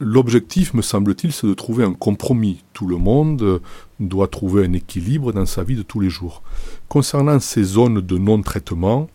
l'objectif, 0.00 0.74
me 0.74 0.82
semble-t-il, 0.82 1.32
c'est 1.32 1.46
de 1.46 1.54
trouver 1.54 1.84
un 1.84 1.94
compromis. 1.94 2.64
Tout 2.72 2.88
le 2.88 2.96
monde 2.96 3.60
doit 4.00 4.28
trouver 4.28 4.66
un 4.66 4.72
équilibre 4.72 5.32
dans 5.32 5.46
sa 5.46 5.62
vie 5.62 5.76
de 5.76 5.82
tous 5.82 6.00
les 6.00 6.10
jours. 6.10 6.42
Concernant 6.88 7.38
ces 7.38 7.62
zones 7.62 8.00
de 8.00 8.18
non-traitement, 8.18 9.08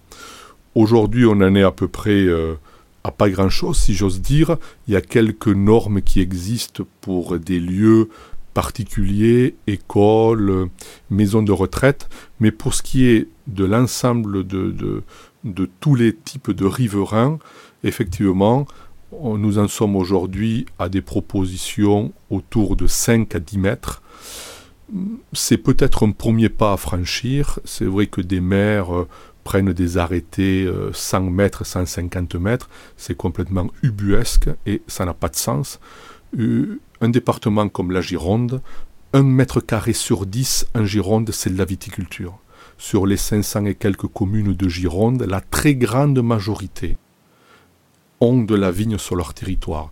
Aujourd'hui, 0.75 1.25
on 1.25 1.31
en 1.31 1.55
est 1.55 1.63
à 1.63 1.71
peu 1.71 1.87
près 1.87 2.23
euh, 2.23 2.55
à 3.03 3.11
pas 3.11 3.29
grand-chose, 3.29 3.77
si 3.77 3.93
j'ose 3.93 4.21
dire. 4.21 4.57
Il 4.87 4.93
y 4.93 4.97
a 4.97 5.01
quelques 5.01 5.47
normes 5.47 6.01
qui 6.01 6.21
existent 6.21 6.83
pour 7.01 7.39
des 7.39 7.59
lieux 7.59 8.09
particuliers, 8.59 9.55
écoles, 9.67 10.67
maisons 11.09 11.41
de 11.41 11.53
retraite, 11.53 12.09
mais 12.41 12.51
pour 12.51 12.73
ce 12.73 12.83
qui 12.83 13.05
est 13.05 13.29
de 13.47 13.63
l'ensemble 13.63 14.45
de, 14.45 15.01
tous 15.79 15.95
les 15.95 16.13
types 16.13 16.51
de 16.51 16.65
riverains, 16.65 17.39
effectivement, 17.85 18.67
nous 19.23 19.59
en 19.59 19.69
sommes 19.69 19.95
aujourd'hui 19.95 20.65
à 20.77 20.89
des 20.89 21.01
propositions 21.01 22.11
autour 22.29 22.75
de 22.75 22.85
5 22.85 23.33
à 23.33 23.39
10 23.39 23.57
mètres. 23.59 24.01
C'est 25.31 25.57
peut-être 25.57 26.05
un 26.05 26.11
premier 26.11 26.49
pas 26.49 26.73
à 26.73 26.77
franchir. 26.77 27.61
C'est 27.63 27.85
vrai 27.85 28.07
que 28.07 28.19
des 28.19 28.41
maires 28.41 28.93
euh, 28.93 29.07
prennent 29.45 29.71
des 29.71 29.97
arrêtés 29.97 30.69
100 30.91 31.27
euh, 31.27 31.29
mètres, 31.29 31.65
150 31.65 32.35
mètres, 32.35 32.69
c'est 32.97 33.15
complètement 33.15 33.67
ubuesque 33.83 34.49
et 34.65 34.81
ça 34.87 35.05
n'a 35.05 35.13
pas 35.13 35.29
de 35.29 35.37
sens. 35.37 35.79
Euh, 36.37 36.79
un 37.01 37.09
département 37.09 37.69
comme 37.69 37.91
la 37.91 38.01
Gironde, 38.01 38.61
un 39.13 39.23
mètre 39.23 39.61
carré 39.61 39.93
sur 39.93 40.25
10 40.25 40.67
en 40.75 40.85
Gironde, 40.85 41.31
c'est 41.31 41.51
de 41.51 41.57
la 41.57 41.65
viticulture. 41.65 42.37
Sur 42.77 43.05
les 43.05 43.17
500 43.17 43.65
et 43.65 43.75
quelques 43.75 44.07
communes 44.07 44.53
de 44.53 44.69
Gironde, 44.69 45.23
la 45.23 45.41
très 45.41 45.75
grande 45.75 46.21
majorité 46.21 46.97
ont 48.21 48.41
de 48.41 48.55
la 48.55 48.71
vigne 48.71 48.97
sur 48.97 49.15
leur 49.15 49.33
territoire. 49.33 49.91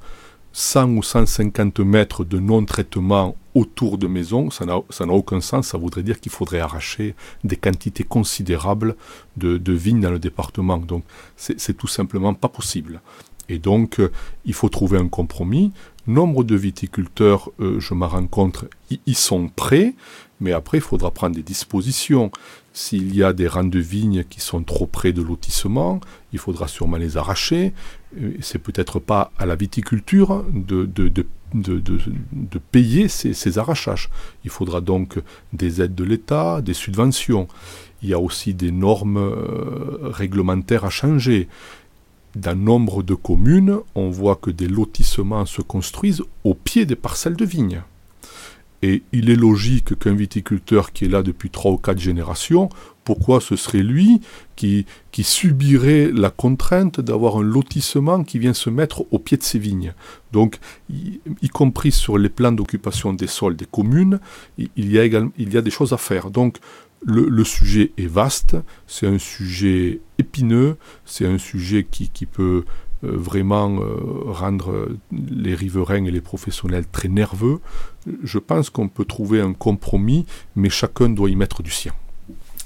100 0.54 0.90
ou 0.98 1.04
150 1.04 1.80
mètres 1.82 2.24
de 2.24 2.40
non-traitement 2.40 3.36
autour 3.54 3.98
de 3.98 4.08
maisons, 4.08 4.50
ça 4.50 4.66
n'a 4.66 5.14
aucun 5.14 5.42
sens. 5.42 5.68
Ça 5.68 5.78
voudrait 5.78 6.04
dire 6.04 6.20
qu'il 6.20 6.32
faudrait 6.32 6.60
arracher 6.60 7.16
des 7.44 7.58
quantités 7.58 8.04
considérables 8.04 8.96
de, 9.36 9.74
vignes 9.74 10.02
dans 10.02 10.12
le 10.12 10.20
département. 10.20 10.78
Donc, 10.78 11.04
c'est 11.36 11.78
tout 11.78 11.88
simplement 11.88 12.34
pas 12.34 12.50
possible. 12.50 13.02
Et 13.50 13.60
donc, 13.60 14.00
euh, 14.00 14.12
il 14.46 14.54
faut 14.54 14.70
trouver 14.70 14.98
un 14.98 15.08
compromis. 15.08 15.72
Nombre 16.06 16.44
de 16.44 16.56
viticulteurs, 16.56 17.50
euh, 17.60 17.80
je 17.80 17.94
m'en 17.94 18.10
compte, 18.28 18.66
ils 19.06 19.16
sont 19.16 19.50
prêts, 19.50 19.94
mais 20.40 20.54
après, 20.54 20.78
il 20.78 20.82
faudra 20.82 21.12
prendre 21.12 21.36
des 21.36 21.44
dispositions. 21.44 22.32
S'il 22.74 23.16
y 23.16 23.24
a 23.24 23.34
des 23.34 23.48
rangs 23.48 23.64
de 23.64 23.80
vignes 23.80 24.24
qui 24.24 24.40
sont 24.40 24.64
trop 24.64 24.86
près 24.86 25.12
de 25.12 25.22
lotissement, 25.22 26.00
il 26.32 26.40
faudra 26.40 26.68
sûrement 26.68 26.98
les 26.98 27.18
arracher. 27.18 27.74
Euh, 28.22 28.34
c'est 28.42 28.60
peut-être 28.60 29.00
pas 29.00 29.32
à 29.38 29.46
la 29.46 29.56
viticulture 29.56 30.46
de, 30.54 30.88
payer 32.72 33.08
ces, 33.08 33.58
arrachages. 33.58 34.10
Il 34.44 34.50
faudra 34.50 34.80
donc 34.82 35.20
des 35.54 35.82
aides 35.82 35.96
de 35.96 36.04
l'État, 36.04 36.62
des 36.62 36.74
subventions. 36.74 37.48
Il 38.02 38.10
y 38.10 38.14
a 38.14 38.20
aussi 38.20 38.54
des 38.54 38.72
normes 38.72 39.34
réglementaires 40.04 40.86
à 40.86 40.90
changer. 40.90 41.48
Dans 42.38 42.56
nombre 42.56 43.02
de 43.02 43.16
communes, 43.16 43.80
on 43.96 44.12
voit 44.12 44.36
que 44.36 44.52
des 44.52 44.68
lotissements 44.68 45.48
se 45.48 45.64
construisent 45.64 46.22
au 46.44 46.54
pied 46.54 46.86
des 46.86 46.96
parcelles 46.96 47.36
de 47.36 47.46
vignes. 47.46 47.82
Et 48.84 49.02
il 49.12 49.32
est 49.32 49.36
logique 49.36 49.98
qu'un 49.98 50.14
viticulteur 50.14 50.92
qui 50.92 51.06
est 51.06 51.08
là 51.08 51.24
depuis 51.24 51.50
trois 51.50 51.72
ou 51.72 51.78
quatre 51.78 51.98
générations, 51.98 52.70
pourquoi 53.06 53.42
ce 53.42 53.56
serait 53.56 53.82
lui 53.82 54.22
qui, 54.56 54.86
subirait 55.20 56.12
la 56.14 56.30
contrainte 56.30 57.00
d'avoir 57.02 57.38
un 57.38 57.42
lotissement 57.42 58.24
qui 58.24 58.38
vient 58.38 58.54
se 58.54 58.70
mettre 58.70 59.06
au 59.10 59.18
pied 59.18 59.38
de 59.38 59.44
ses 59.44 59.58
vignes? 59.58 59.96
Donc, 60.32 60.60
y, 60.92 61.50
compris 61.50 61.92
sur 61.92 62.20
les 62.20 62.30
plans 62.30 62.52
d'occupation 62.52 63.14
des 63.14 63.26
sols 63.26 63.56
des 63.56 63.66
communes, 63.66 64.20
il 64.60 64.92
y 64.92 65.00
a, 65.00 65.06
il 65.06 65.54
y 65.54 65.58
a 65.58 65.62
des 65.64 65.72
choses 65.72 65.92
à 65.92 65.98
faire. 65.98 66.30
Donc, 66.30 66.58
le, 67.06 67.44
sujet 67.44 67.92
est 67.98 68.08
vaste, 68.08 68.56
c'est 68.88 69.08
un 69.08 69.20
sujet 69.20 70.02
épineux, 70.18 70.78
c'est 71.06 71.26
un 71.26 71.38
sujet 71.38 71.86
qui, 71.90 72.10
qui 72.10 72.26
peut 72.26 72.66
euh, 73.04 73.12
vraiment 73.16 73.80
euh, 73.80 74.32
rendre 74.32 74.90
les 75.12 75.54
riverains 75.54 76.06
et 76.06 76.12
les 76.12 76.22
professionnels 76.22 76.88
très 76.88 77.08
nerveux. 77.08 77.60
Je 78.24 78.40
pense 78.40 78.72
qu'on 78.72 78.90
peut 78.90 79.06
trouver 79.06 79.40
un 79.40 79.54
compromis, 79.54 80.26
mais 80.56 80.70
chacun 80.70 81.10
doit 81.10 81.30
y 81.30 81.36
mettre 81.36 81.62
du 81.62 81.70
sien. 81.70 81.94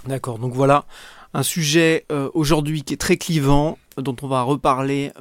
D'accord, 0.08 0.40
donc 0.40 0.54
voilà 0.54 0.86
un 1.34 1.44
sujet 1.44 2.06
euh, 2.12 2.30
aujourd'hui 2.34 2.84
qui 2.84 2.94
est 2.94 2.98
très 2.98 3.16
clivant, 3.16 3.78
dont 3.98 4.16
on 4.22 4.28
va 4.28 4.42
reparler 4.42 5.12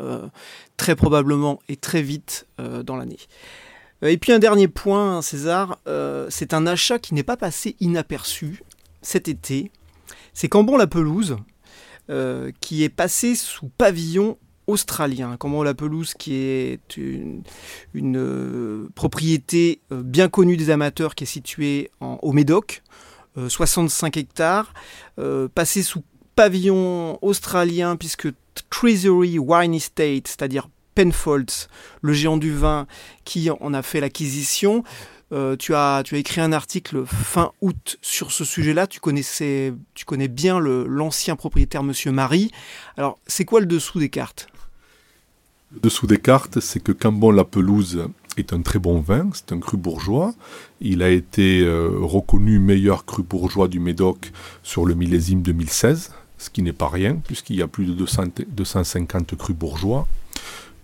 très 0.77 0.95
probablement 0.95 1.61
et 1.69 1.77
très 1.77 2.03
vite 2.03 2.47
dans 2.59 2.97
l'année. 2.97 3.19
Et 4.03 4.17
puis 4.17 4.33
un 4.33 4.39
dernier 4.39 4.69
point, 4.69 5.23
César, 5.23 5.79
c'est 6.29 6.55
un 6.55 6.67
achat 6.67 7.01
qui 7.01 7.15
n'est 7.15 7.25
pas 7.25 7.37
passé 7.37 7.75
inaperçu 7.81 8.63
cet 9.03 9.29
été. 9.29 9.71
C'est 10.35 10.49
Cambon 10.49 10.77
la 10.77 10.87
pelouse, 10.87 11.37
qui 12.61 12.83
est 12.83 12.89
passé 12.89 13.37
sous 13.37 13.69
pavillon 13.69 14.37
australien, 14.71 15.37
comment 15.39 15.63
la 15.63 15.75
pelouse 15.75 16.15
qui 16.15 16.35
est 16.35 16.97
une, 16.97 17.43
euh, 17.97 18.89
propriété 18.95 19.81
euh, 19.93 20.03
bien 20.03 20.29
connue 20.29 20.57
des 20.57 20.71
amateurs 20.71 21.15
qui 21.15 21.25
est 21.25 21.27
située 21.27 21.91
en, 22.01 22.19
au 22.23 22.33
Médoc, 22.33 22.83
65 23.37 24.17
euh, 24.17 24.21
hectares, 24.21 24.75
passé 25.55 25.83
sous 25.83 26.03
pavillon 26.35 27.19
australien 27.23 27.97
puisque 27.97 28.29
Treasury 28.71 29.39
Wine 29.39 29.75
Estate, 29.75 30.27
c'est-à-dire 30.27 30.69
Penfolds, 30.95 31.69
le 32.03 32.13
géant 32.13 32.37
du 32.37 32.53
vin 32.53 32.87
qui 33.25 33.51
en 33.51 33.75
a 33.75 33.83
fait 33.83 34.01
l'acquisition, 34.01 34.83
tu, 35.59 35.75
as, 35.75 36.03
tu 36.05 36.15
as 36.15 36.19
écrit 36.19 36.41
un 36.41 36.53
article 36.53 37.05
fin 37.07 37.53
août 37.61 37.99
sur 38.03 38.33
ce 38.33 38.45
sujet-là. 38.45 38.87
Tu 38.87 39.01
connais 39.01 40.29
bien 40.29 40.61
l'ancien 40.61 41.37
propriétaire, 41.37 41.83
Monsieur 41.83 42.13
Marie. 42.13 42.51
Alors, 42.97 43.19
c'est 43.27 43.45
quoi 43.45 43.61
le 43.61 43.67
dessous 43.67 43.99
des 43.99 44.09
cartes? 44.09 44.49
Le 45.73 45.81
dessous 45.81 46.09
des 46.09 46.19
cartes, 46.19 46.59
c'est 46.59 46.81
que 46.81 46.91
Cambon 46.91 47.31
la 47.31 47.45
Pelouse 47.45 48.09
est 48.37 48.53
un 48.53 48.61
très 48.63 48.81
bon 48.81 49.01
vin, 49.01 49.31
c'est 49.33 49.53
un 49.53 49.61
cru 49.61 49.77
bourgeois. 49.77 50.35
Il 50.81 51.03
a 51.03 51.11
été 51.11 51.61
euh, 51.61 51.91
reconnu 52.01 52.59
meilleur 52.59 53.05
cru 53.05 53.23
bourgeois 53.23 53.69
du 53.69 53.79
Médoc 53.79 54.33
sur 54.65 54.85
le 54.85 54.95
millésime 54.95 55.43
2016, 55.43 56.13
ce 56.39 56.51
qui 56.51 56.63
n'est 56.63 56.73
pas 56.73 56.89
rien, 56.89 57.17
puisqu'il 57.17 57.57
y 57.57 57.63
a 57.63 57.69
plus 57.69 57.87
de 57.87 57.93
250 57.93 59.37
crus 59.37 59.57
bourgeois. 59.57 60.09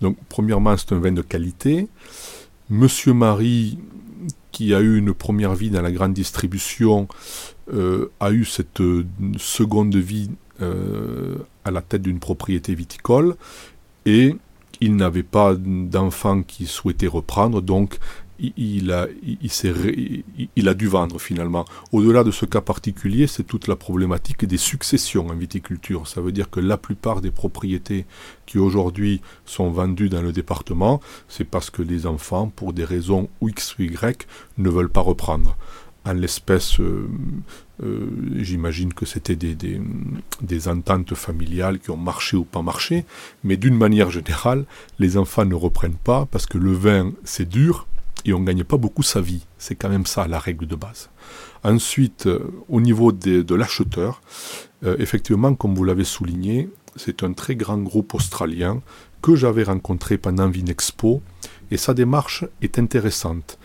Donc, 0.00 0.16
premièrement, 0.28 0.76
c'est 0.76 0.92
un 0.92 1.00
vin 1.00 1.12
de 1.12 1.22
qualité. 1.22 1.88
Monsieur 2.70 3.12
Marie, 3.12 3.78
qui 4.52 4.74
a 4.74 4.80
eu 4.80 4.98
une 4.98 5.14
première 5.14 5.54
vie 5.54 5.70
dans 5.70 5.82
la 5.82 5.92
grande 5.92 6.14
distribution, 6.14 7.08
euh, 7.72 8.10
a 8.20 8.30
eu 8.30 8.44
cette 8.44 8.80
euh, 8.80 9.06
seconde 9.38 9.96
vie 9.96 10.30
à 10.58 11.70
la 11.70 11.82
tête 11.82 12.00
d'une 12.00 12.18
propriété 12.18 12.74
viticole 12.74 13.36
et 14.06 14.34
il 14.80 14.96
n'avait 14.96 15.22
pas 15.22 15.54
d'enfant 15.54 16.42
qui 16.42 16.64
souhaitait 16.64 17.06
reprendre, 17.06 17.60
donc 17.60 17.98
il 18.38 18.92
a, 18.92 20.74
dû 20.74 20.86
vendre 20.88 21.18
finalement. 21.18 21.64
Au-delà 21.92 22.24
de 22.24 22.30
ce 22.30 22.44
cas 22.44 22.60
particulier, 22.60 23.26
c'est 23.26 23.44
toute 23.44 23.68
la 23.68 23.76
problématique 23.76 24.44
des 24.44 24.56
successions 24.56 25.28
en 25.28 25.34
viticulture. 25.34 26.06
Ça 26.06 26.20
veut 26.20 26.32
dire 26.32 26.50
que 26.50 26.60
la 26.60 26.76
plupart 26.76 27.20
des 27.20 27.30
propriétés 27.30 28.06
qui 28.44 28.58
aujourd'hui 28.58 29.20
sont 29.44 29.70
vendues 29.70 30.08
dans 30.08 30.22
le 30.22 30.32
département, 30.32 31.00
c'est 31.28 31.44
parce 31.44 31.70
que 31.70 31.82
les 31.82 32.06
enfants, 32.06 32.52
pour 32.54 32.72
des 32.72 32.84
raisons 32.84 33.28
X 33.42 33.78
ou 33.78 33.82
Y, 33.82 34.26
ne 34.58 34.68
veulent 34.68 34.90
pas 34.90 35.00
reprendre. 35.00 35.56
En 36.04 36.12
l'espèce, 36.12 36.78
euh, 36.78 37.08
euh, 37.82 38.08
j'imagine 38.36 38.94
que 38.94 39.04
c'était 39.04 39.34
des, 39.34 40.68
ententes 40.68 41.14
familiales 41.14 41.80
qui 41.80 41.90
ont 41.90 41.96
marché 41.96 42.36
ou 42.36 42.44
pas 42.44 42.62
marché, 42.62 43.04
mais 43.42 43.56
d'une 43.56 43.76
manière 43.76 44.10
générale, 44.10 44.66
les 45.00 45.16
enfants 45.16 45.44
ne 45.44 45.54
reprennent 45.54 45.96
pas 45.96 46.26
parce 46.26 46.46
que 46.46 46.58
le 46.58 46.72
vin, 46.72 47.12
c'est 47.24 47.48
dur 47.48 47.88
et 48.26 48.34
on 48.34 48.40
ne 48.40 48.44
gagne 48.44 48.64
pas 48.64 48.76
beaucoup 48.76 49.02
sa 49.02 49.20
vie. 49.20 49.46
C'est 49.56 49.74
quand 49.74 49.88
même 49.88 50.06
ça 50.06 50.28
la 50.28 50.38
règle 50.38 50.66
de 50.66 50.76
base. 50.76 51.08
Ensuite, 51.64 52.26
euh, 52.26 52.40
au 52.68 52.80
niveau 52.80 53.12
de 53.12 53.54
l'acheteur, 53.54 54.20
effectivement, 54.98 55.54
comme 55.54 55.74
vous 55.74 55.84
l'avez 55.84 56.04
souligné, 56.04 56.68
c'est 56.96 57.22
un 57.22 57.32
très 57.32 57.56
grand 57.56 57.78
groupe 57.78 58.14
australien 58.14 58.82
que 59.22 59.34
j'avais 59.34 59.64
rencontré 59.64 60.18
pendant 60.18 60.48
Vinexpo 60.48 61.22
et 61.70 61.76
sa 61.76 61.94
démarche 61.94 62.44
est 62.62 62.78
intéressante. 62.78 63.58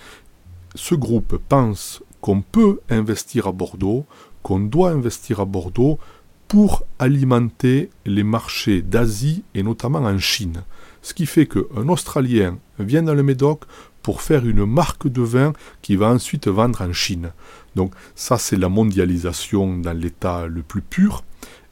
Ce 0.75 0.95
groupe 0.95 1.37
pense 1.49 2.01
qu'on 2.21 2.41
peut 2.41 2.79
investir 2.89 3.47
à 3.47 3.51
Bordeaux, 3.51 4.05
qu'on 4.43 4.59
doit 4.59 4.91
investir 4.91 5.39
à 5.39 5.45
Bordeaux 5.45 5.99
pour 6.47 6.83
alimenter 6.99 7.89
les 8.05 8.23
marchés 8.23 8.81
d'Asie 8.81 9.43
et 9.55 9.63
notamment 9.63 9.99
en 9.99 10.17
Chine. 10.17 10.63
Ce 11.01 11.13
qui 11.13 11.25
fait 11.25 11.47
qu'un 11.47 11.89
Australien 11.89 12.57
vient 12.79 13.03
dans 13.03 13.13
le 13.13 13.23
Médoc 13.23 13.63
pour 14.03 14.21
faire 14.21 14.45
une 14.45 14.65
marque 14.65 15.07
de 15.07 15.21
vin 15.21 15.53
qui 15.81 15.95
va 15.95 16.07
ensuite 16.09 16.47
vendre 16.47 16.81
en 16.81 16.93
Chine. 16.93 17.31
Donc 17.75 17.93
ça 18.15 18.37
c'est 18.37 18.57
la 18.57 18.69
mondialisation 18.69 19.77
dans 19.77 19.97
l'état 19.97 20.47
le 20.47 20.61
plus 20.61 20.81
pur. 20.81 21.23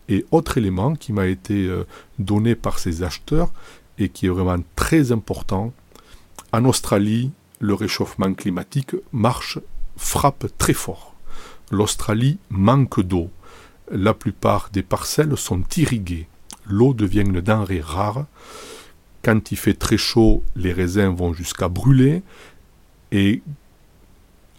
Et 0.07 0.25
autre 0.31 0.57
élément 0.57 0.95
qui 0.95 1.13
m'a 1.13 1.27
été 1.27 1.67
euh, 1.67 1.85
donné 2.17 2.55
par 2.55 2.79
ces 2.79 3.03
acheteurs 3.03 3.51
et 3.99 4.09
qui 4.09 4.25
est 4.25 4.29
vraiment 4.29 4.57
très 4.75 5.11
important, 5.11 5.71
en 6.51 6.65
Australie, 6.65 7.31
le 7.59 7.75
réchauffement 7.75 8.33
climatique 8.33 8.95
marche, 9.11 9.59
frappe 9.97 10.47
très 10.57 10.73
fort. 10.73 11.13
L'Australie 11.69 12.39
manque 12.49 13.01
d'eau. 13.01 13.29
La 13.91 14.15
plupart 14.15 14.69
des 14.73 14.81
parcelles 14.81 15.37
sont 15.37 15.61
irriguées. 15.77 16.27
L'eau 16.65 16.93
devient 16.93 17.21
une 17.21 17.41
denrée 17.41 17.81
rare. 17.81 18.25
Quand 19.23 19.51
il 19.51 19.57
fait 19.57 19.73
très 19.73 19.97
chaud, 19.97 20.43
les 20.55 20.71
raisins 20.71 21.13
vont 21.13 21.33
jusqu'à 21.33 21.67
brûler 21.67 22.23
et 23.11 23.41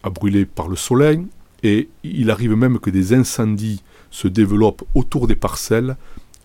à 0.02 0.11
brûler 0.11 0.45
par 0.45 0.69
le 0.69 0.76
soleil. 0.76 1.26
Et 1.62 1.88
il 2.02 2.31
arrive 2.31 2.55
même 2.55 2.79
que 2.79 2.90
des 2.90 3.12
incendies 3.14 3.83
se 4.11 4.29
développent 4.29 4.85
autour 4.95 5.26
des 5.26 5.37
parcelles. 5.37 5.97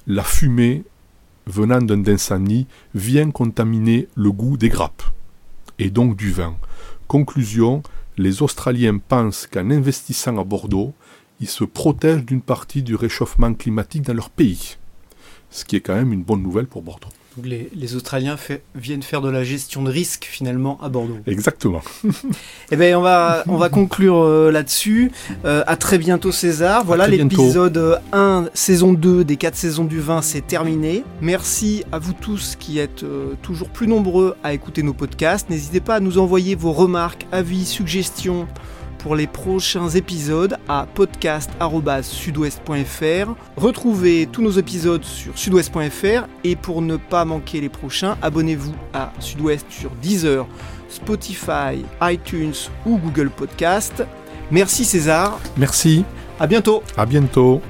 La 0.08 0.24
fumée 0.24 0.84
venant 1.46 1.82
d'un 1.82 2.06
incendie 2.08 2.68
vient 2.94 3.32
contaminer 3.32 4.08
le 4.16 4.32
goût 4.32 4.58
des 4.58 4.70
grappes 4.70 5.04
et 5.78 5.90
donc 5.90 6.16
du 6.16 6.32
vin. 6.32 6.56
Conclusion, 7.08 7.84
les 8.18 8.42
Australiens 8.42 8.98
pensent 8.98 9.48
qu'en 9.48 9.70
investissant 9.72 10.38
à 10.38 10.44
Bordeaux, 10.44 10.94
ils 11.42 11.50
se 11.50 11.66
protègent 11.66 12.26
d'une 12.26 12.42
partie 12.42 12.82
du 12.82 12.96
réchauffement 12.96 13.54
climatique 13.54 14.04
dans 14.04 14.14
leur 14.14 14.30
pays, 14.30 14.78
ce 15.50 15.66
qui 15.66 15.76
est 15.76 15.82
quand 15.82 15.96
même 15.96 16.14
une 16.14 16.24
bonne 16.24 16.42
nouvelle 16.42 16.68
pour 16.68 16.82
Bordeaux 16.82 17.10
les, 17.44 17.96
Australiens 17.96 18.38
viennent 18.76 19.04
faire 19.04 19.22
de 19.22 19.30
la 19.30 19.44
gestion 19.44 19.84
de 19.84 19.92
risque 19.92 20.28
finalement 20.30 20.80
à 20.82 20.90
Bordeaux. 20.90 21.18
Exactement. 21.28 21.82
eh 22.72 22.76
bien, 22.76 22.98
on 22.98 23.02
va, 23.02 23.44
on 23.48 23.58
va 23.58 23.70
conclure 23.70 24.18
euh, 24.18 24.52
là-dessus. 24.52 25.12
Euh, 25.46 25.64
à 25.68 25.76
très 25.76 25.98
bientôt 25.98 26.32
César. 26.32 26.84
Voilà 26.86 27.08
l'épisode 27.08 28.00
1, 28.12 28.50
saison 28.54 28.94
2 28.94 29.24
des 29.24 29.38
4 29.38 29.56
saisons 29.56 29.86
du 29.86 30.00
vin, 30.00 30.22
c'est 30.22 30.46
terminé. 30.46 31.04
Merci 31.22 31.84
à 31.92 32.00
vous 32.00 32.14
tous 32.14 32.56
qui 32.58 32.80
êtes 32.80 33.04
euh, 33.04 33.34
toujours 33.42 33.70
plus 33.70 33.88
nombreux 33.88 34.36
à 34.44 34.54
écouter 34.54 34.84
nos 34.84 34.94
podcasts. 34.94 35.50
N'hésitez 35.50 35.80
pas 35.80 35.96
à 35.96 36.00
nous 36.00 36.18
envoyer 36.18 36.56
vos 36.56 36.72
remarques, 36.72 37.26
avis, 37.32 37.66
suggestions 37.66 38.48
pour 39.06 39.16
les 39.16 39.28
prochains 39.28 39.90
épisodes 39.90 40.58
à 40.68 40.88
podcast.sudouest.fr. 40.96 43.36
Retrouvez 43.56 44.28
tous 44.32 44.42
nos 44.42 44.50
épisodes 44.50 45.04
sur 45.04 45.38
sudouest.fr 45.38 46.26
et 46.44 46.56
pour 46.56 46.82
ne 46.82 46.98
pas 46.98 47.24
manquer 47.24 47.62
les 47.62 47.70
prochains, 47.70 48.18
abonnez-vous 48.24 48.74
à 48.96 49.14
Sudouest 49.20 49.68
sur 49.70 49.92
Deezer, 50.02 50.48
Spotify, 50.90 51.86
iTunes 52.02 52.56
ou 52.88 52.98
Google 52.98 53.30
Podcast. 53.30 54.04
Merci 54.50 54.84
César. 54.84 55.40
Merci. 55.56 56.04
À 56.40 56.48
bientôt. 56.48 56.82
À 56.98 57.06
bientôt. 57.06 57.62